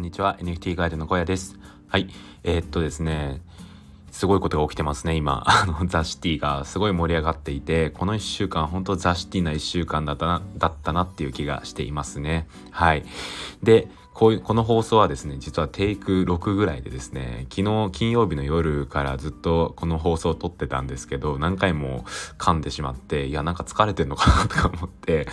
[0.00, 0.38] こんにちは。
[0.40, 1.58] NFT ガイドの小屋です。
[1.86, 2.08] はい。
[2.42, 3.42] えー、っとですね。
[4.10, 5.42] すごいことが起きてますね今。
[5.46, 12.48] あのザ・シティがすごい盛り上がっていてこの1週間本当ザ・シティな1週間だったなだったなっていう気がしていますね。
[12.70, 13.04] はい。
[13.62, 22.04] でこういうこの放送はですね実はテイク6ぐらいでですね昨日金曜日の夜からずっとこの放送を撮ってたんですけど何回も
[22.36, 25.26] 噛んでしまっていやなんか疲れてんのかなとか思って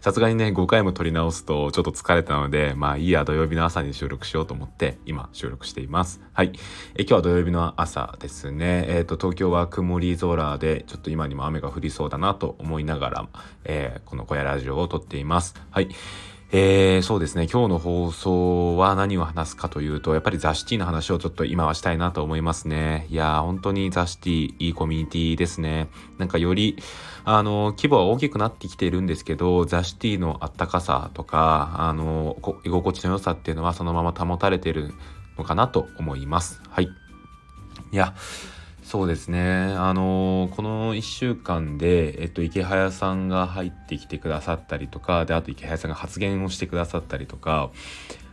[0.00, 6.20] さすがにね5回も撮り直すとちょっと疲れたのでまあいいや土曜日の朝に収録しようと思って今収録しています。
[6.32, 6.52] はい。
[6.96, 8.86] え今日は土曜日の朝ですね。
[8.88, 13.28] えっ、ー、と東京は曇り空でちょっと今にも雨が降りそうだなと思いながら、
[13.64, 15.54] えー、この小屋ラジオを撮っています。
[15.70, 15.88] はい。
[16.54, 17.48] えー、そうですね。
[17.50, 23.06] 今日の放送は何を話すかというとやっぱりザ・シティの話をちょっと今はしたいなと思いますね。
[23.08, 25.88] いやー本当にザ・シティいいコミュニティですね。
[26.18, 26.76] なんかより
[27.24, 34.92] あの規模は大きくなってきているんですけど THE CITY のあったかさとかあの居心地の良さっていうのはそのまま保たれている
[35.38, 36.60] のかなと思います。
[36.68, 36.84] はい。
[36.84, 38.12] いや
[38.92, 39.40] そうですね。
[39.74, 47.70] あの、この1週間で、えっと、イケハヤさんが入ってきてくださったりとか、で、あとイケハヤさんが発言をしてくださったりとか、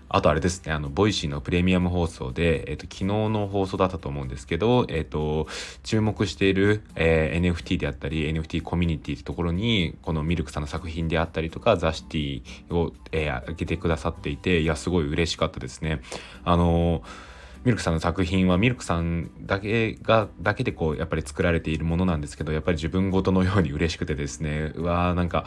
[0.09, 5.47] あとあれですね、あの、 Voicy のプレミアム放送で、えっと、昨日の放送だったと思うんですけど、えっと、
[5.83, 16.01] 注目している、えー、NFT であったり、NFT コミュニティってところに、このミルクさんの作品であったりとか、ザ・シティを、えー、開けてくださっていて、いや、すごい嬉しかったですね。
[16.43, 17.29] あのー
[17.65, 25.45] ミルクさんの作品はミルクさんだけがだけでこうやっぱり作られているものなんですけどやっぱり自分ごとのように嬉しくてですね うわーなんか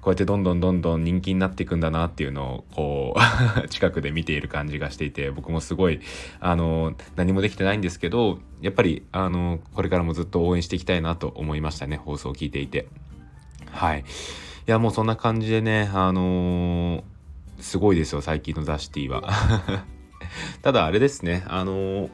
[0.00, 3.16] こうやってどんどんどんどん人気になっていくんだなっていうのをこ
[3.64, 6.00] う 近くで見ている感じがしていて僕もすごい
[6.40, 12.88] あの何もできてないんですけどやっぱりあのこれからもずっと応援していきたいなと思いましたね放送を聞いていて。
[13.70, 14.00] はい。
[14.00, 14.04] い
[14.66, 17.02] やもうそんな感じでねあの
[17.58, 19.22] すごいですよ最近のザ・シティは。
[20.62, 22.10] ただあれですねあの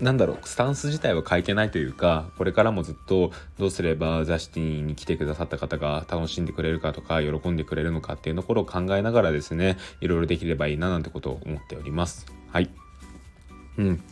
[0.00, 12.26] なんだろうスタンス自体は変えてないというかこれからもずっとどうすればザ・シティに来てくださった方が楽しんでくれるかとか喜んでくれるのかっていうところを考えながらですねいろいろできればいいななんてことを思っております。
[12.52, 12.70] はい。
[13.76, 14.02] うん。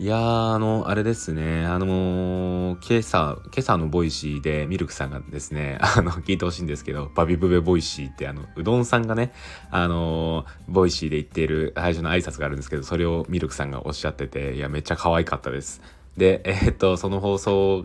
[0.00, 9.32] いやー、あの、あれですね、あのー、今朝、今朝の Voicy でミルクさんがですね、 あの、聞いてほしいんですけど、バビブベ Voicy って、あの、うどんさんがね、
[9.72, 15.82] あのー、 Voicy で言っている最初の挨拶があるんですけど、それをミルクさんがおっしゃってて、いや、めっちゃ可愛かったです。
[16.16, 17.84] で、えー、っと、その放送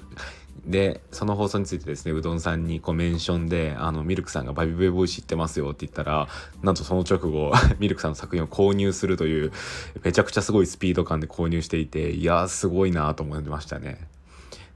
[0.66, 6.30] でその放送についてですねうどんさんにこうメンションであのミルクさんが「バビブベボイ知ってますよ」って言ったら
[6.62, 9.52] なんとその直後 ミルクさんの作品を購入するという
[10.04, 14.08] めちゃくちゃすごいスピード感で購入していていやすごいなと思いましたね。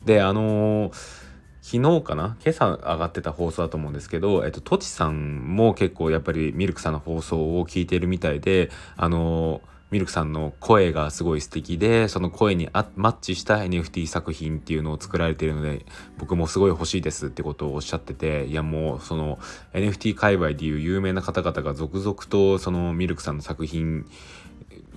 [0.06, 1.28] であのー
[1.60, 15.86] 昨日かな今朝上がってた放送だと思うんですけど、えっと、とちさんも結構やっぱりミルクさんの放送を聞いてるみたいで、あのーミルクさんの声がすごい素敵でその声にマッチした NFT 作品っていうのを作られているので
[16.18, 19.40] 僕もすごい欲しいですってことをおっしゃってていやもうその
[19.74, 24.06] NFT 界隈でいう有名な方々が続々とそのミルクさんの作品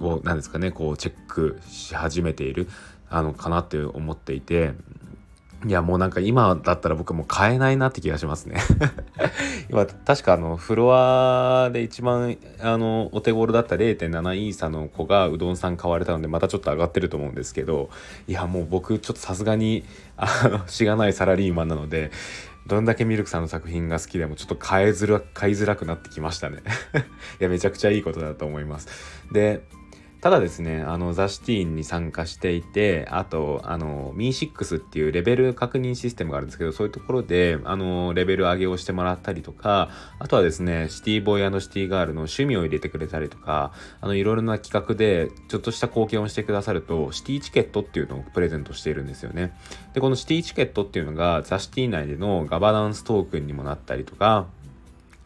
[0.00, 2.68] を何ですかねこうチェックし始めている
[3.08, 4.72] あのかなって思っていて
[5.66, 8.56] いやもうなんか今だったら僕も買えないなって気がしますね。
[9.68, 17.90] 今確かあのフロアで一番あのお手頃だった0.7イーサの子がうどんさん買われたのでまたちょっと上がってると思うんですけど
[18.26, 19.84] いやもう僕ちょっとさすがに
[20.16, 22.10] あのしがないサラリーマンなので
[22.66, 26.62] どんだけミルクさんの作品が好きでもちょっと買えづら買いづらくなってきましたね。
[27.40, 28.88] いやめちゃくちゃいいことだと思います。
[29.32, 29.62] で
[30.20, 39.88] ただですね、あの、ザ・シティーンに参加していて、あと、あの、Mi6 っていうレベル確認システムがあるんですけど、そういうところで、あの、レベル上げをしてもらったりとか、
[40.18, 43.72] あとはですね、シティボーイシティガールの趣味を入れてくれたりとか、
[44.02, 49.56] あの、いろいろな企画で、ちょっとした貢献をしてくださると、シティチケットっていうのをプレゼントしているんですよね。
[49.94, 54.48] で、このシティチケットっていうのが、ザ・シティー内でのガバナンストークンにもなったりとか、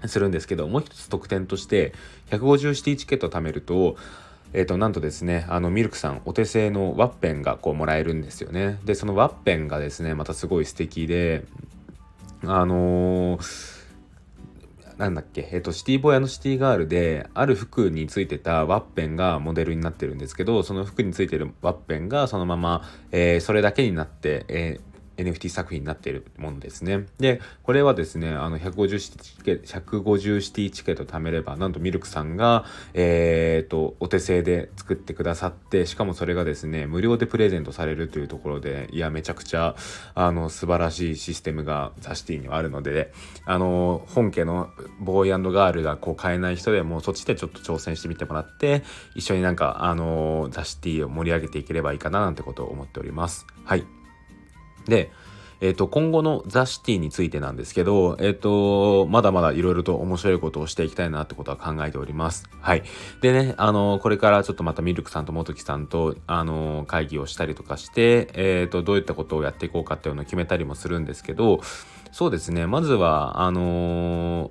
[0.06, 1.94] するんですけど、もう一つ特典として、
[2.30, 3.96] 150シティチケットを貯めると、
[4.54, 8.78] えっ、ー、と、なんとですね、あの、ミルクさん、お手製のワッペンがこうもらえるんですよね。
[8.84, 11.44] で、そのワッペンがですね、またすごい素敵で、
[12.44, 13.74] あのー
[14.96, 27.06] なんだっけ、えっ、と、シティボーイのシティガールで、ある服についてたワッペンがモデルになってるんですけど、その服についてるワッペンがそのまま、えー、それだけになって、えー NFT 作品になっているものですね。
[27.18, 32.64] で、これはですね、あの、150シティチケット、150シティチケット貯めれば、なんとミルクさんが、
[32.94, 39.76] え、ー、と、お手製で作ってくださって、しかもそれがですね、無料でプレゼントされるというところで、いや、めちゃくちゃ、
[40.14, 43.12] あの、素晴らしいシステムがザシティにはあるので、
[43.44, 44.70] あの、本家の
[45.00, 48.82] ボーイガールがこう買えない人でも、そっちでちょっと挑戦してみてもらって、
[49.14, 53.46] 一緒になんか、あの、ザシティを盛り上げていければいいかななんてことを思っております。
[53.64, 54.03] はい。
[54.86, 55.10] で、
[55.60, 62.48] えっ、と、今後のザ・シティについてなんですけど、えっ、と、まだまだいろいろと面白いことをしていきたいなってことは考えております。
[62.60, 62.82] はい。
[63.22, 71.60] でね、あの、これからちょっとまたミルクさんと元木さんと、あの、会議をしたりとかして、えっ、と、どういったことをやっていこうかっていうのを決めたりもするんですけど、
[72.12, 74.50] そうですね、まずは、あの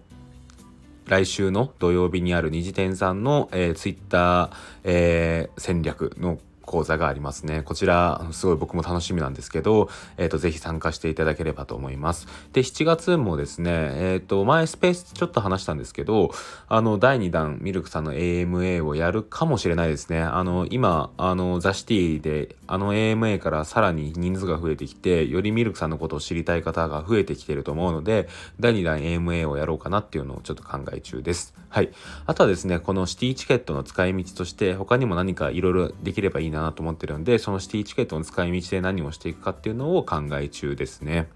[1.06, 4.50] 来週の土曜日にある二次店さんの、えー、ツイッター、
[4.84, 7.62] えー、戦略の講座がありますね。
[7.64, 12.28] こちら、すごい僕も楽しみなんですけど、えっ、ー、と、ぜひ参加していただければと思います。
[12.54, 16.32] で、7月もですね、えっ、ー、と、前スペースちょっと話したんですけど、
[16.68, 20.22] あの、第2弾、ミルクさんの AMA をやるかもしれないですね。
[20.22, 28.28] あの、今、あの、ザ・シティで、あの AMA からさらに人数が増えてきて、よりミルクさんのことを知りたい方が増えてきてると思うので、
[28.60, 31.54] 第2弾 AMA をやろうかなっていうのをちょっと考え中です。
[31.70, 31.92] はい。
[32.26, 41.28] あとはですね、このシティチケットの使い道として、他にも何かいろいろできればいいなと思ってるんで、そのシティチケットの使い道で何をしていくかっていうのを考え中ですね。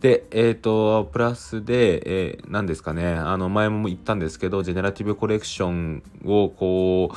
[0.00, 7.16] で、えっ、ー、と、プラスで、えー、何ですかね、あの、前も言ったんですけど、ジェネラティブコレクションをこう、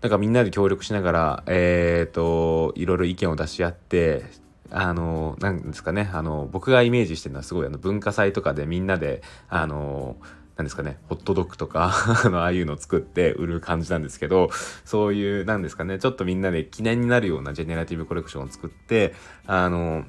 [0.00, 4.24] なんかみんなで協力しながら、えっ、ー、と、いろいろ意見を出し合って、
[4.70, 11.90] あの、なんですかね、あの、僕がイメージしてるのはすごいあの文化祭とかでみんなで、あの、なん何ですかね、ホットドッグとか
[12.22, 14.50] あの、ああいうのを作って売る感じなんですけど、
[14.84, 19.14] そういう、なんですかね、ちょっとみんなで記念になるようなジェネラティブコレクションを作って、
[19.46, 20.04] あの、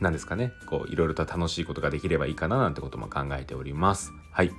[0.00, 4.14] 何ですかね、こう、いろいろと楽しいことができればいいかななんてことも考えております。
[4.32, 4.50] はい。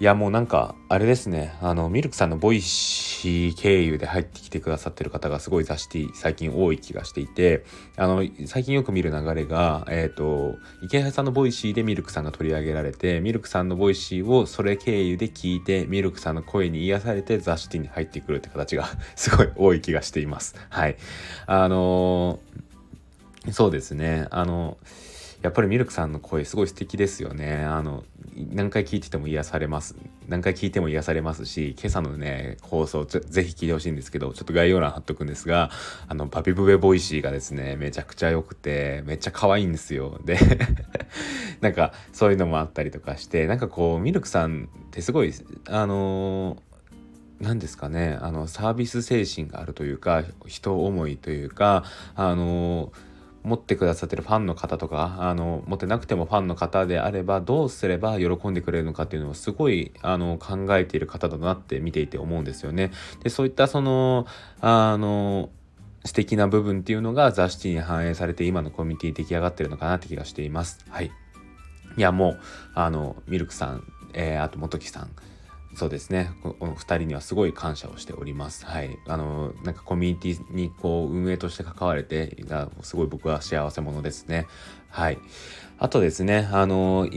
[0.00, 1.56] いやもうなんかあれですね。
[1.60, 7.64] あのミルクさんの Voicy 経由で入ってきてくださってる方がすごい雑誌最近多い気がしていて
[7.96, 20.54] あの最近よく見る流れがえっ、ー、とイケハヤさんの Voicy でミルクさんが取り上げられてミルクさんの Voicy をそれ経由で聞いてミルクさんの声に癒されて雑誌に入ってくるって形が すごい多い気がしています。
[20.68, 20.96] はい。
[21.46, 22.38] あの
[23.50, 24.28] そうですね。
[24.30, 24.78] あの
[25.42, 27.64] やっぱりミルクさんの声すごい素敵ですよね。
[27.64, 28.04] あの、
[28.50, 29.94] 何回聞いてても癒されます。
[30.26, 35.70] 何回聞いても癒されますし、今朝のね、放送ぜひ聞いてほしいんですけど、ちょっと概要欄貼っとくんですが、
[36.08, 40.20] あの、パピプペ Voicy がですね、めちゃくちゃ良くて、めっちゃ可愛いんですよ。
[40.24, 40.38] で
[41.60, 45.32] なんか、そういうのもあったりとかして、なんかこう、ミルクさんってすごい、
[45.68, 46.68] あのー
[47.40, 51.84] 何ですかねあのサービス精神があるというか人思いというか
[52.16, 52.92] あの
[53.44, 62.90] 持ってくださってるファンの方とかあの持ってなくてもファンの方であればどうすれば喜んでくれるのかっていうのをすごいあの考えている方だなって見ていて思うんですよね。
[63.22, 64.26] でそういったその
[64.60, 65.50] あの
[66.04, 70.84] 素敵な部分っていうのが雑誌に反映されて今のコミュニティ出来上がってるのかなって気がしています。
[70.88, 71.10] はい。
[71.96, 72.40] いやもう
[72.74, 73.82] あのミルクさん、
[74.14, 75.10] えー、あと元木さん
[75.74, 76.32] そうですね。
[76.42, 78.66] この2人にはすごい感謝をしております。
[78.66, 78.98] はい。
[79.06, 82.36] あの、なんかコミュニティにこう運営として関われて、
[82.82, 84.46] すごい僕は幸せ者ですね。
[84.88, 85.18] はい。
[85.78, 87.08] あとですね、あの、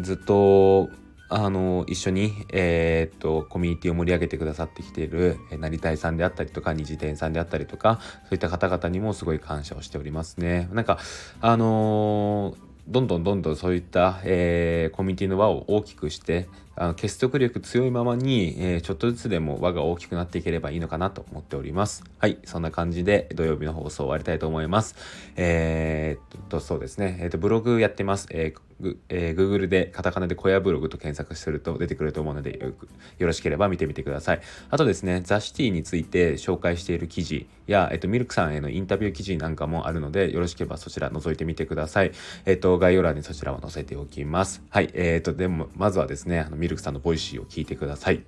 [0.00, 0.90] ずっと、
[1.32, 10.68] あの、一緒に、えー、っと、コミュニティを盛り上げてくださってきている、えなりたいさんであったりとか、二次店さんであったりとか、そういった方々にもすごい感謝をしておりますね。
[10.72, 10.98] なんか、
[11.40, 16.48] あのーどんどんどんどんそういった、えー、コミュニティの輪を大きくして
[16.80, 22.04] あの結束力強いままに、えー、ちょっとずつでも輪が大きくなっていければいいのかなと思っております。
[22.18, 24.96] はい、そんな感じで土曜日の放送終わりたいと思います。
[25.36, 28.28] えー、っと、そうですね、えー、っと、ブログやってます。
[28.30, 28.60] えー
[29.08, 32.72] えー、Google でカタカナで小屋ブログと検索すると出てくると思うのでよ
[33.18, 34.40] よろしければ見てみてください。
[34.70, 42.12] あとですね、ザ・シティについて紹介している記事や、えっと、ミルクさんへのインタビュー記事なんかもあるので、よろしければそちら覗いてみてください。
[42.46, 44.62] えっと、概要欄にそちらを載せておきます。
[44.70, 48.22] はい、えー、っと、でも、まずはですね、あのミルクさんの Voicy を聞いてください。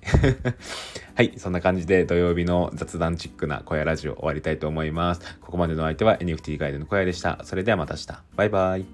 [1.15, 5.37] はい、そんな感じで土曜日の雑談チックな小屋ラジオ終わりたいと思います。
[5.41, 7.39] ここまでの相手は NFT ガイドの小屋でした。
[7.43, 8.07] それではまた明日。
[8.35, 8.85] バイバイ。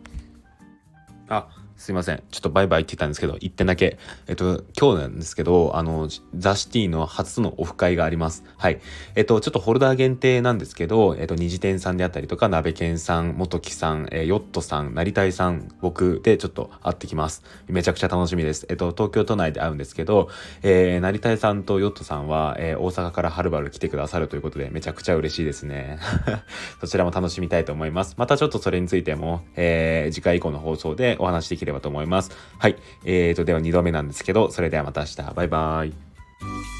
[1.29, 1.47] あ
[1.79, 2.21] すいません。
[2.29, 3.97] ちょっとバイバイって言ったんですけど、1点だけ。
[4.27, 8.43] えっと、今日なんですけど、あの、 THE CITY の初のオフ会があります。
[8.57, 8.81] はい。
[9.15, 17.43] えっと、ちょっとホルダー限定なんですけど、えっと、二次店さんであったりとか、鍋健さん、元木さん、えー、ヨットさん、成田さん、僕でちょっと会ってきます。
[17.69, 18.65] めちゃくちゃ楽しみです。
[18.69, 20.27] えっと、東京都内で会うんですけど、
[20.63, 25.97] えー、成田さんとヨットさんは、えー、大阪からはるばる来てくださるということで、めちゃくちゃ嬉しいですね。
[26.81, 28.15] そちらも楽しみたいと思います。
[28.17, 32.31] またちょっとそれについても、えー、次回以降の放送でお話できればと思います。
[32.57, 32.77] はい。
[33.05, 35.33] えーと、では2度目なんですけど、それではまた明日。
[35.33, 36.78] バイバーイ。